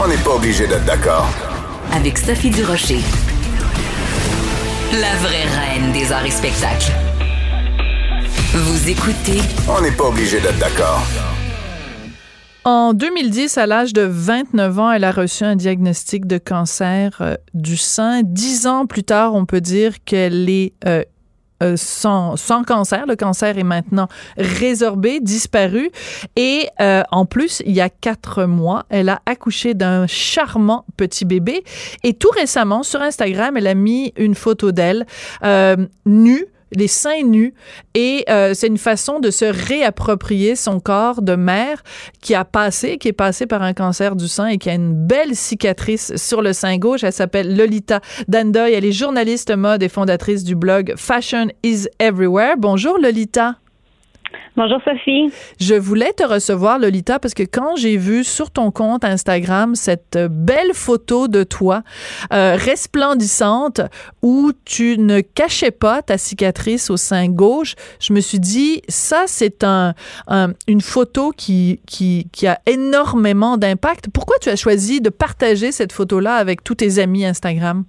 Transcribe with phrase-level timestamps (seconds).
[0.00, 1.28] On n'est pas obligé d'être d'accord.
[1.92, 3.00] Avec Sophie Durocher.
[4.92, 6.92] La vraie reine des arts et spectacles.
[8.54, 9.40] Vous écoutez.
[9.68, 11.02] On n'est pas obligé d'être d'accord.
[12.64, 17.34] En 2010, à l'âge de 29 ans, elle a reçu un diagnostic de cancer euh,
[17.54, 18.22] du sein.
[18.22, 21.02] Dix ans plus tard, on peut dire qu'elle est euh,
[21.62, 23.06] euh, sans, sans, cancer.
[23.06, 25.90] Le cancer est maintenant résorbé, disparu.
[26.36, 31.64] Et en plus, il y a quatre mois, elle a accouché d'un charmant petit bébé.
[32.04, 35.06] Et tout récemment, sur Instagram, elle a mis une photo d'elle
[36.06, 37.54] nue les seins nus
[37.94, 41.82] et euh, c'est une façon de se réapproprier son corps de mère
[42.20, 44.94] qui a passé, qui est passé par un cancer du sein et qui a une
[44.94, 47.04] belle cicatrice sur le sein gauche.
[47.04, 48.72] Elle s'appelle Lolita Dandoy.
[48.72, 52.56] Elle est journaliste mode et fondatrice du blog Fashion is Everywhere.
[52.58, 53.56] Bonjour Lolita.
[54.56, 55.32] Bonjour Sophie.
[55.60, 60.18] Je voulais te recevoir Lolita parce que quand j'ai vu sur ton compte Instagram cette
[60.30, 61.82] belle photo de toi
[62.32, 63.80] euh, resplendissante
[64.22, 69.24] où tu ne cachais pas ta cicatrice au sein gauche, je me suis dit ça
[69.26, 69.94] c'est un,
[70.66, 74.08] une photo qui, qui, qui a énormément d'impact.
[74.12, 77.84] Pourquoi tu as choisi de partager cette photo-là avec tous tes amis Instagram?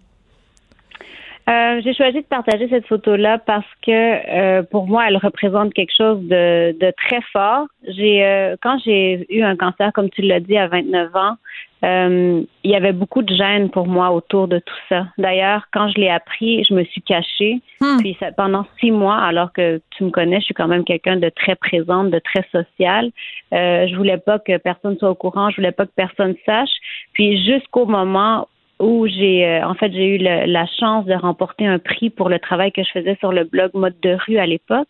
[1.50, 5.94] Euh, j'ai choisi de partager cette photo-là parce que euh, pour moi, elle représente quelque
[5.95, 7.66] chose de, de très fort.
[7.88, 11.38] J'ai euh, quand j'ai eu un cancer, comme tu l'as dit, à 29 ans,
[11.81, 15.08] il y avait beaucoup de gêne pour moi autour de tout ça.
[15.17, 17.61] D'ailleurs, quand je l'ai appris, je me suis cachée.
[17.80, 17.97] Hmm.
[18.00, 21.15] Puis ça, pendant six mois, alors que tu me connais, je suis quand même quelqu'un
[21.15, 23.09] de très présente, de très social.
[23.54, 26.76] je voulais pas que personne soit au courant, je voulais pas que personne sache.
[27.14, 28.45] Puis jusqu'au moment
[28.80, 32.40] où j'ai euh, en fait j'ai eu la chance de remporter un prix pour le
[32.40, 34.88] travail que je faisais sur le blog mode de rue à l'époque.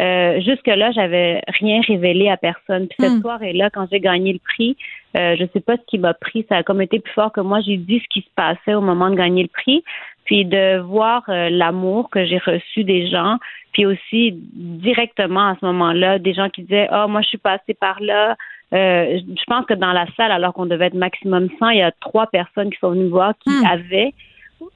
[0.00, 2.86] Euh, jusque là, j'avais rien révélé à personne.
[2.88, 3.22] Puis cette hmm.
[3.22, 4.76] soirée-là, quand j'ai gagné le prix,
[5.16, 7.40] euh, je sais pas ce qui m'a pris, ça a comme été plus fort que
[7.40, 7.60] moi.
[7.60, 9.82] J'ai dit ce qui se passait au moment de gagner le prix,
[10.24, 13.38] puis de voir euh, l'amour que j'ai reçu des gens,
[13.72, 17.74] puis aussi directement à ce moment-là, des gens qui disaient, oh moi je suis passée
[17.74, 18.36] par là.
[18.72, 21.82] Euh, je pense que dans la salle, alors qu'on devait être maximum 100, il y
[21.82, 23.66] a trois personnes qui sont venues voir qui hmm.
[23.66, 24.14] avaient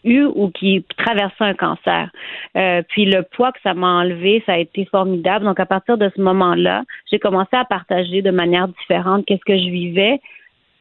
[0.05, 2.11] eu ou qui traversaient un cancer.
[2.57, 5.45] Euh, puis le poids que ça m'a enlevé, ça a été formidable.
[5.45, 9.57] Donc à partir de ce moment-là, j'ai commencé à partager de manière différente qu'est-ce que
[9.57, 10.21] je vivais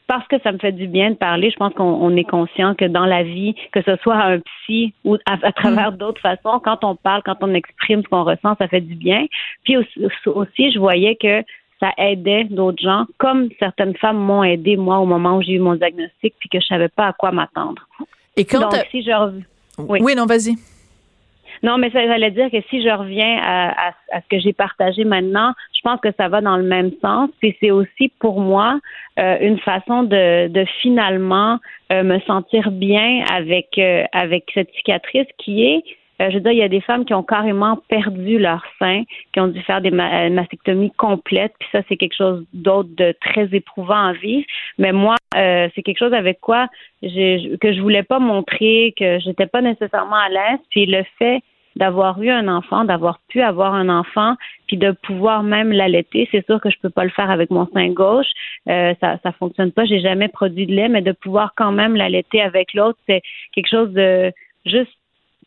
[0.07, 1.51] parce que ça me fait du bien de parler.
[1.51, 5.17] Je pense qu'on est conscient que dans la vie, que ce soit un psy ou
[5.27, 5.97] à, travers hmm.
[5.97, 9.27] d'autres façons, quand on parle, quand on exprime ce qu'on ressent, ça fait du bien.
[9.63, 11.43] Puis aussi, aussi je voyais que
[11.79, 15.59] ça aidait d'autres gens, comme certaines femmes m'ont aidé, moi, au moment où j'ai eu
[15.59, 17.87] mon diagnostic, puis que je savais pas à quoi m'attendre.
[18.35, 19.11] Et quand Donc, si je
[19.77, 19.99] oui.
[20.01, 20.55] oui, non, vas-y.
[21.61, 25.53] Non, mais ça allait dire que si je reviens à, ce que j'ai partagé maintenant,
[25.75, 27.29] je pense que ça va dans le même sens.
[27.39, 28.79] Puis c'est aussi pour moi
[29.19, 31.59] euh, une façon de, de finalement
[31.91, 35.83] euh, me sentir bien avec euh, avec cette cicatrice qui est
[36.19, 39.03] je veux dire, il y a des femmes qui ont carrément perdu leur sein,
[39.33, 43.13] qui ont dû faire des ma mastectomies complètes, puis ça, c'est quelque chose d'autre de
[43.21, 44.45] très éprouvant à vivre.
[44.77, 46.67] Mais moi, euh, c'est quelque chose avec quoi
[47.01, 50.59] je, que je voulais pas montrer, que j'étais pas nécessairement à l'aise.
[50.71, 51.41] Puis le fait
[51.75, 54.35] d'avoir eu un enfant, d'avoir pu avoir un enfant,
[54.67, 56.27] puis de pouvoir même l'allaiter.
[56.31, 58.27] C'est sûr que je peux pas le faire avec mon sein gauche,
[58.67, 59.85] euh, ça ça fonctionne pas.
[59.85, 63.21] J'ai jamais produit de lait, mais de pouvoir quand même l'allaiter avec l'autre, c'est
[63.53, 64.31] quelque chose de
[64.65, 64.91] juste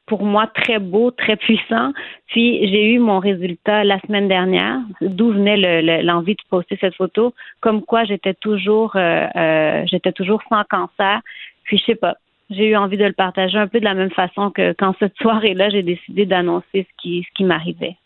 [0.06, 1.92] pour moi très beau, très puissant.
[2.28, 7.34] Puis j'ai eu mon résultat la semaine dernière, d'où venait l'envie de poster cette photo,
[7.60, 11.20] comme quoi j'étais toujours euh, euh, j'étais toujours sans cancer.
[11.64, 12.16] Puis je sais pas,
[12.50, 15.16] j'ai eu envie de le partager un peu de la même façon que quand cette
[15.18, 17.96] soirée-là, j'ai décidé d'annoncer ce qui ce qui m'arrivait.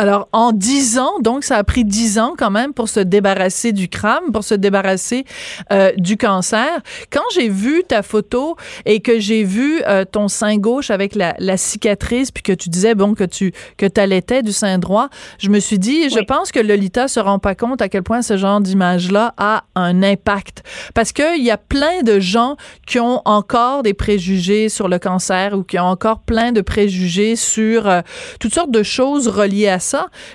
[0.00, 3.72] Alors, en dix ans, donc ça a pris dix ans quand même pour se débarrasser
[3.72, 5.24] du crâne, pour se débarrasser
[5.72, 6.68] euh, du cancer.
[7.10, 8.54] Quand j'ai vu ta photo
[8.86, 12.68] et que j'ai vu euh, ton sein gauche avec la, la, cicatrice, puis que tu
[12.68, 15.08] disais bon que tu que t'allaitais du sein droit,
[15.40, 18.22] je me suis dit, je pense que Lolita se rend pas compte à quel point
[18.22, 20.62] ce genre d'image-là a un impact,
[20.94, 22.56] parce qu'il y a plein de gens
[22.86, 27.34] qui ont encore des préjugés sur le cancer ou qui ont encore plein de préjugés
[27.34, 28.02] sur euh,
[28.38, 29.87] toutes sortes de choses reliées à ça,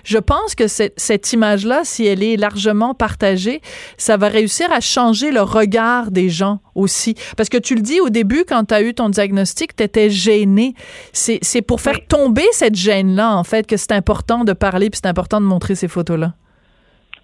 [0.04, 3.62] je pense que cette, image-là, si elle est largement partagée,
[3.98, 7.16] ça va réussir à changer le regard des gens aussi.
[7.38, 10.10] Parce que tu le dis au début, quand tu as eu ton diagnostic, tu étais
[10.10, 10.74] gêné.
[11.12, 15.10] C'est pour faire tomber cette gêne-là, en fait, que c'est important de parler puis c'est
[15.10, 16.34] important de montrer ces photos-là.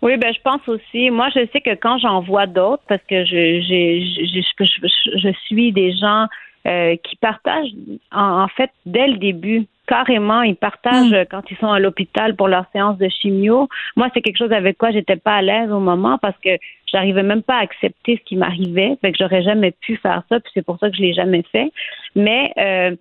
[0.02, 1.10] Oui, ben je pense aussi.
[1.10, 5.74] Moi, je sais que quand j'en vois d'autres, parce que je, je, je, je, suis
[5.74, 6.28] des gens
[6.66, 7.72] euh, qui partagent,
[8.12, 11.26] en, fait, dès le début, carrément, ils partagent mm.
[11.32, 13.68] quand ils sont à l'hôpital pour leur séance de chimio.
[13.96, 16.52] Moi, c'est quelque chose avec quoi j'étais pas à l'aise au moment parce que
[16.92, 20.40] j'arrivais même pas à accepter ce qui m'arrivait, fait que j'aurais jamais pu faire ça,
[20.40, 21.72] puis c'est pour ça que je l'ai jamais fait.
[22.16, 22.96] Mais euh,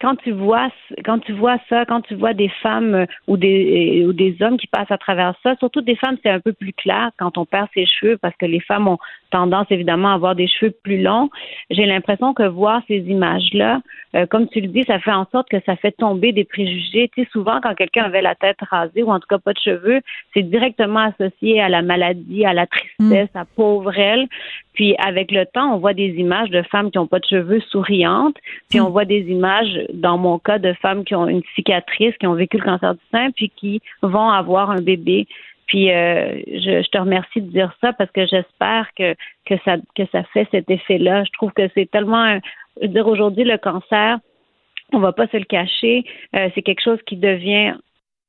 [0.00, 0.68] quand tu vois
[1.04, 4.36] quand tu vois ça, quand tu vois des femmes euh, ou des euh, ou des
[4.40, 7.38] hommes qui passent à travers ça, surtout des femmes, c'est un peu plus clair quand
[7.38, 8.98] on perd ses cheveux parce que les femmes ont
[9.34, 11.28] tendance évidemment à avoir des cheveux plus longs.
[11.68, 13.80] J'ai l'impression que voir ces images-là,
[14.14, 17.10] euh, comme tu le dis, ça fait en sorte que ça fait tomber des préjugés.
[17.12, 19.58] Tu sais, souvent quand quelqu'un avait la tête rasée ou en tout cas pas de
[19.58, 20.00] cheveux,
[20.32, 23.38] c'est directement associé à la maladie, à la tristesse, mm.
[23.38, 24.28] à pauvre elle.
[24.74, 27.60] Puis avec le temps, on voit des images de femmes qui n'ont pas de cheveux
[27.70, 28.36] souriantes,
[28.70, 28.92] puis on mm.
[28.92, 32.58] voit des images, dans mon cas, de femmes qui ont une cicatrice, qui ont vécu
[32.58, 35.26] le cancer du sein, puis qui vont avoir un bébé.
[35.66, 39.14] Puis euh, je, te remercie de dire ça parce que j'espère que
[39.46, 41.24] que ça que ça fait cet effet-là.
[41.24, 42.38] Je trouve que c'est tellement,
[42.76, 44.18] je veux dire aujourd'hui le cancer,
[44.92, 46.04] on va pas se le cacher,
[46.36, 47.74] euh, c'est quelque chose qui devient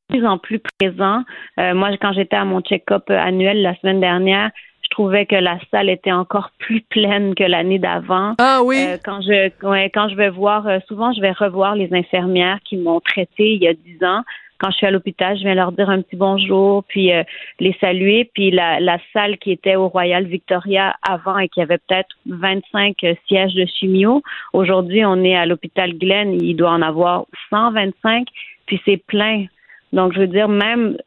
[0.09, 1.23] de plus en plus présent.
[1.59, 4.51] Euh, moi, quand j'étais à mon check-up annuel la semaine dernière,
[4.85, 8.35] je trouvais que la salle était encore plus pleine que l'année d'avant.
[8.37, 8.77] Ah oui?
[8.87, 9.49] Euh, quand je
[9.89, 13.63] quand je vais voir, euh, souvent je vais revoir les infirmières qui m'ont traité il
[13.63, 14.21] y a dix ans.
[14.57, 17.23] Quand je suis à l'hôpital, je viens leur dire un petit bonjour, puis euh,
[17.59, 18.29] les saluer.
[18.33, 22.95] Puis la, la salle qui était au Royal Victoria avant et qui avait peut-être 25
[23.27, 24.21] sièges de chimio,
[24.53, 28.27] aujourd'hui on est à l'hôpital Glen, il doit en avoir 125,
[28.65, 29.45] puis c'est plein.
[29.93, 30.97] Donc je veux dire, même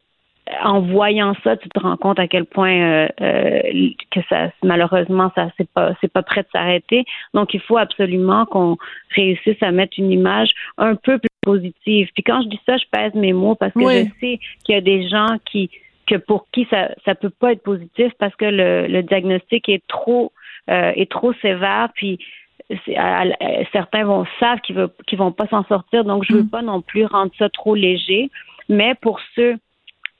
[0.62, 3.60] en voyant ça, tu te rends compte à quel point euh, euh,
[4.10, 7.04] que ça malheureusement ça c'est pas c'est pas prêt de s'arrêter.
[7.34, 8.76] Donc il faut absolument qu'on
[9.14, 12.08] réussisse à mettre une image un peu plus positive.
[12.14, 14.78] Puis quand je dis ça, je pèse mes mots parce que je sais qu'il y
[14.78, 15.70] a des gens qui
[16.06, 19.86] que pour qui ça ça peut pas être positif parce que le, le diagnostic est
[19.88, 20.32] trop
[20.70, 22.18] euh, est trop sévère puis
[23.72, 26.50] certains vont savent qu'ils ne qu'ils vont pas s'en sortir donc je veux mm.
[26.50, 28.30] pas non plus rendre ça trop léger
[28.68, 29.56] mais pour ceux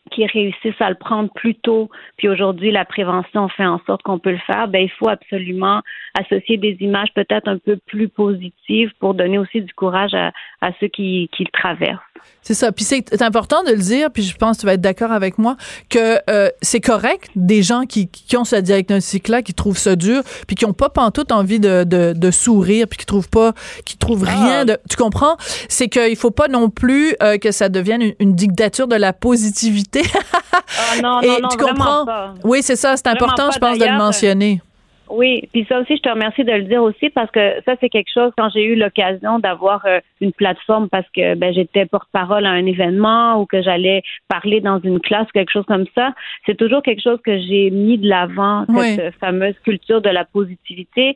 [0.08, 4.18] qui réussissent à le prendre plus tôt, puis aujourd'hui la prévention fait en sorte qu'on
[4.18, 5.82] peut le faire, ben il faut absolument
[6.18, 10.70] associer des images peut-être un peu plus positives pour donner aussi du courage à, à
[10.80, 12.00] ceux qui, qui le traversent.
[12.42, 12.72] C'est ça.
[12.72, 15.38] Puis c'est important de le dire, puis je pense que tu vas être d'accord avec
[15.38, 15.56] moi,
[15.88, 20.22] que euh, c'est correct des gens qui, qui ont ce diagnostic-là, qui trouvent ça dur,
[20.46, 23.52] puis qui ont pas pantoute envie de, de, de sourire, puis qui trouvent pas,
[23.84, 24.30] qui trouvent ah.
[24.30, 24.78] rien de...
[24.88, 25.36] Tu comprends?
[25.68, 29.97] C'est qu'il faut pas non plus euh, que ça devienne une, dictature de la positivité.
[30.14, 32.04] Ah non, non, non, tu comprends?
[32.04, 32.34] Pas.
[32.44, 32.96] Oui, c'est ça.
[32.96, 34.60] C'est important, je pense, de le mentionner.
[35.10, 37.88] Oui, puis ça aussi, je te remercie de le dire aussi parce que ça, c'est
[37.88, 42.44] quelque chose quand j'ai eu l'occasion d'avoir euh, une plateforme parce que ben, j'étais porte-parole
[42.46, 46.12] à un événement ou que j'allais parler dans une classe, quelque chose comme ça.
[46.46, 48.66] C'est toujours quelque chose que j'ai mis de l'avant,
[48.96, 51.14] cette fameuse culture de la positivité,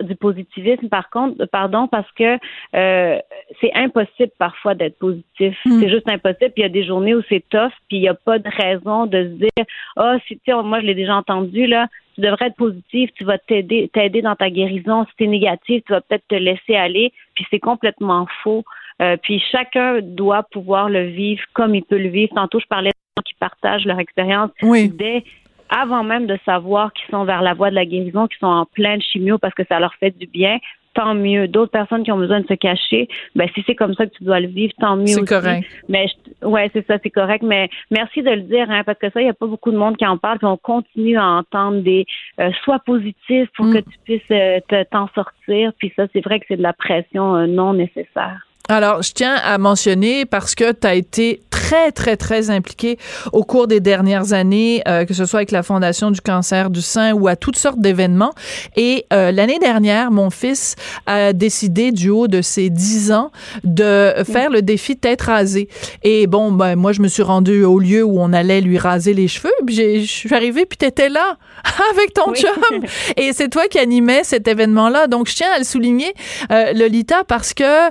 [0.00, 2.38] du positivisme par contre, pardon, parce que
[2.74, 3.18] euh,
[3.60, 5.56] c'est impossible parfois d'être positif.
[5.64, 5.80] Hmm.
[5.80, 6.52] C'est juste impossible.
[6.52, 8.48] Puis il y a des journées où c'est tough, puis il n'y a pas de
[8.48, 9.66] raison de se dire,
[9.96, 13.38] ah, oh, si, moi je l'ai déjà entendu là, tu devrais être positif, tu vas
[13.38, 15.04] t'aider, t'aider dans ta guérison.
[15.06, 17.12] Si tu es négatif, tu vas peut-être te laisser aller.
[17.34, 18.64] Puis c'est complètement faux.
[19.00, 22.34] Euh, puis chacun doit pouvoir le vivre comme il peut le vivre.
[22.34, 25.22] Tantôt, je parlais de gens qui partagent leur expérience dès
[25.70, 28.66] avant même de savoir qu'ils sont vers la voie de la guérison, qu'ils sont en
[28.66, 30.58] pleine chimio parce que ça leur fait du bien
[30.98, 31.46] tant mieux.
[31.46, 34.24] D'autres personnes qui ont besoin de se cacher, ben si c'est comme ça que tu
[34.24, 35.06] dois le vivre, tant mieux.
[35.06, 35.66] C'est correct.
[35.88, 36.06] Mais
[36.42, 37.42] ouais, c'est ça, c'est correct.
[37.42, 39.76] Mais merci de le dire, hein, parce que ça, il n'y a pas beaucoup de
[39.76, 40.38] monde qui en parle.
[40.38, 42.04] Puis on continue à entendre des
[42.40, 43.74] euh, sois positifs pour mm.
[43.74, 44.58] que tu puisses euh,
[44.90, 45.72] t'en sortir.
[45.78, 48.47] Puis ça, c'est vrai que c'est de la pression euh, non nécessaire.
[48.70, 52.98] Alors, je tiens à mentionner parce que tu as été très, très, très impliqué
[53.32, 56.82] au cours des dernières années, euh, que ce soit avec la Fondation du cancer du
[56.82, 58.32] sein ou à toutes sortes d'événements.
[58.76, 63.30] Et euh, l'année dernière, mon fils a décidé, du haut de ses 10 ans,
[63.64, 65.68] de faire le défi tête rasée.
[66.02, 69.14] Et bon, ben, moi, je me suis rendue au lieu où on allait lui raser
[69.14, 69.52] les cheveux.
[69.66, 71.38] Puis je suis arrivée, puis tu étais là
[71.94, 72.50] avec ton chum.
[73.16, 75.06] Et c'est toi qui animais cet événement-là.
[75.06, 76.12] Donc, je tiens à le souligner,
[76.52, 77.88] euh, Lolita, parce que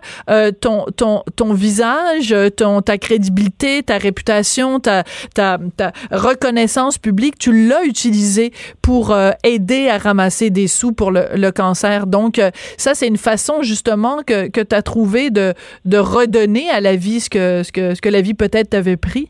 [0.96, 7.84] ton, ton, visage, ton, ta crédibilité, ta réputation, ta, ta, ta reconnaissance publique, tu l'as
[7.84, 12.06] utilisé pour euh, aider à ramasser des sous pour le, le cancer.
[12.06, 15.54] Donc, euh, ça, c'est une façon justement que, que tu as trouvé de,
[15.86, 18.98] de redonner à la vie ce que, ce que, ce que la vie peut-être t'avait
[18.98, 19.30] pris?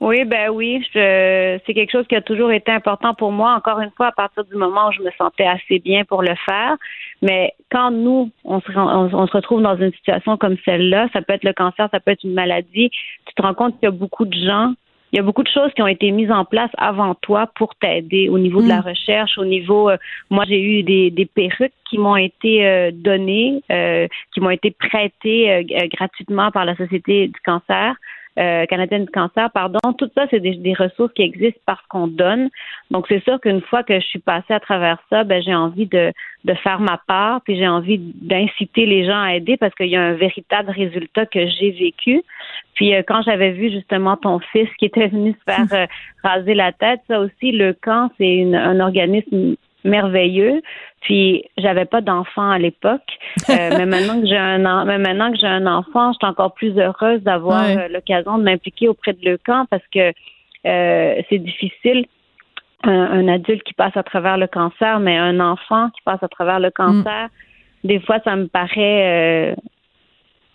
[0.00, 3.52] Oui, ben oui, je, c'est quelque chose qui a toujours été important pour moi.
[3.54, 6.34] Encore une fois, à partir du moment où je me sentais assez bien pour le
[6.46, 6.76] faire.
[7.20, 11.34] Mais quand nous, on se, on, se retrouve dans une situation comme celle-là, ça peut
[11.34, 12.90] être le cancer, ça peut être une maladie,
[13.26, 14.72] tu te rends compte qu'il y a beaucoup de gens
[15.12, 17.74] il y a beaucoup de choses qui ont été mises en place avant toi pour
[17.74, 18.86] t'aider au niveau de la mm.
[18.86, 19.96] recherche, au niveau, euh,
[20.30, 24.70] moi j'ai eu des, des perruques qui m'ont été euh, données, euh, qui m'ont été
[24.70, 27.96] prêtées gratuitement par la Société du cancer.
[28.40, 29.78] Euh, canadienne du cancer, pardon.
[29.98, 32.48] Tout ça, c'est des, ressources qui existent parce qu'on donne.
[32.90, 35.86] Donc, c'est sûr qu'une fois que je suis passée à travers ça, ben, j'ai envie
[35.86, 36.10] de,
[36.44, 39.96] de faire ma part, puis j'ai envie d'inciter les gens à aider parce qu'il y
[39.96, 42.22] a un véritable résultat que j'ai vécu.
[42.74, 45.86] Puis euh, quand j'avais vu justement ton fils qui était venu se faire euh,
[46.24, 50.62] raser la tête, ça aussi, le camp, c'est un organisme merveilleux.
[51.00, 53.18] Puis j'avais pas d'enfant à l'époque,
[53.48, 56.52] euh, mais maintenant que j'ai un mais maintenant que j'ai un enfant, je suis encore
[56.52, 60.12] plus heureuse d'avoir euh, l'occasion de m'impliquer auprès de le camp parce que
[60.66, 62.06] euh, c'est difficile.
[62.82, 66.58] Un, adulte qui passe à travers le cancer, mais un enfant qui passe à travers
[66.58, 67.28] le cancer,
[67.84, 67.88] mm.
[67.88, 69.54] des fois ça me paraît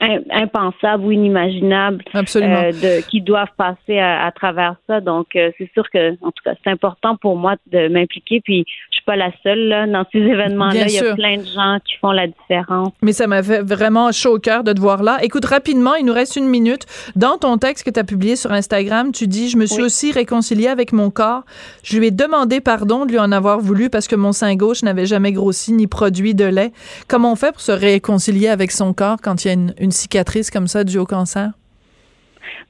[0.02, 5.00] impensable ou inimaginable euh, de, qui doivent passer à, travers ça.
[5.00, 8.42] Donc, euh, c'est sûr que, en tout cas, c'est important pour moi de m'impliquer.
[8.42, 10.88] Puis, je suis pas la seule là, dans ces événements-là.
[10.88, 12.90] Il y a plein de gens qui font la différence.
[13.02, 15.18] Mais ça m'a fait vraiment chaud au cœur de te voir là.
[15.22, 16.86] Écoute, rapidement, il nous reste une minute.
[17.16, 20.12] Dans ton texte que tu as publié sur Instagram, tu dis Je me suis aussi
[20.12, 21.44] réconciliée avec mon corps.
[21.84, 24.84] Je lui ai demandé pardon de lui en avoir voulu parce que mon sein gauche
[24.84, 26.72] n'avait jamais grossi ni produit de lait.
[27.08, 29.85] Comment on fait pour se réconcilier avec son corps quand il y a une, une
[29.92, 31.52] cicatrice comme ça due au cancer?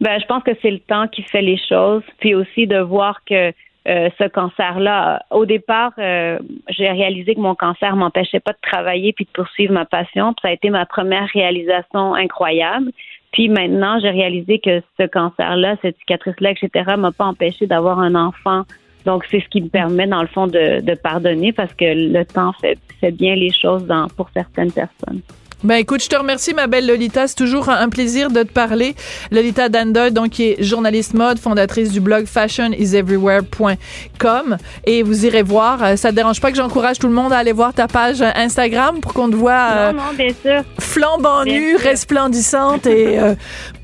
[0.02, 3.24] Ben, je pense que c'est le temps qui fait les choses, puis aussi de voir
[3.26, 3.54] que
[3.88, 9.14] euh, ce cancer-là, au départ, euh, j'ai réalisé que mon cancer m'empêchait pas de travailler
[9.14, 10.34] puis de poursuivre ma passion.
[10.34, 12.92] Puis ça a été ma première réalisation incroyable.
[13.32, 18.16] Puis maintenant, j'ai réalisé que ce cancer-là, cette cicatrice-là, etc., m'a pas empêché d'avoir un
[18.16, 18.64] enfant.
[19.06, 22.54] Donc, c'est ce qui me permet, dans le fond, de, pardonner parce que le temps
[22.54, 22.80] fait,
[23.12, 25.22] bien les choses pour certaines personnes.
[25.64, 28.94] Ben écoute, je te remercie ma belle Lolita, c'est toujours un plaisir de te parler.
[29.32, 35.82] Lolita Danda, donc qui est journaliste mode, fondatrice du blog fashionisEverywhere.com et vous irez voir,
[35.84, 38.22] euh, ça te dérange pas que j'encourage tout le monde à aller voir ta page
[38.22, 40.64] Instagram pour qu'on te voit non, non, bien sûr.
[40.80, 43.34] flambant nue, resplendissante et euh,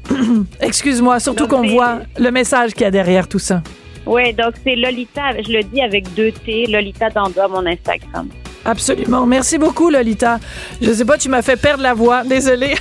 [0.62, 3.64] excuse-moi, surtout qu'on voit le message qu'il y a derrière tout ça.
[4.06, 8.28] Oui, donc c'est Lolita, je le dis avec deux T, Lolita Danda, mon Instagram.
[8.64, 9.26] Absolument.
[9.26, 10.40] Merci beaucoup, Lolita.
[10.82, 12.24] Je sais pas, tu m'as fait perdre la voix.
[12.24, 12.76] Désolée.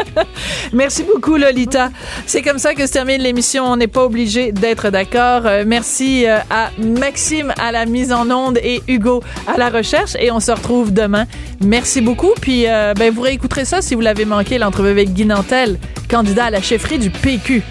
[0.72, 1.90] merci beaucoup, Lolita.
[2.26, 3.64] C'est comme ça que se termine l'émission.
[3.64, 5.42] On n'est pas obligé d'être d'accord.
[5.44, 10.16] Euh, merci euh, à Maxime à la mise en onde et Hugo à la recherche.
[10.18, 11.26] Et on se retrouve demain.
[11.60, 12.32] Merci beaucoup.
[12.40, 15.78] Puis, euh, ben, vous réécouterez ça si vous l'avez manqué, l'entrevue avec Guy Nantel,
[16.08, 17.62] candidat à la chefferie du PQ.